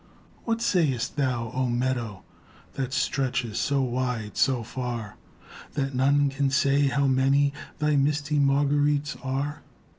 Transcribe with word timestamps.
What 0.45 0.63
sayest 0.63 1.15
thou, 1.15 1.51
Oh 1.53 1.67
meadow, 1.67 2.23
That 2.73 2.91
stretches 2.91 3.59
so 3.59 3.83
wide, 3.83 4.35
so 4.35 4.63
far, 4.63 5.17
That 5.73 5.93
none 5.93 6.31
can 6.31 6.49
say 6.49 6.87
how 6.87 7.05
many 7.05 7.53
Thy 7.77 7.97
misty 7.97 8.39
marguerites 8.39 9.15
are? 9.21 9.61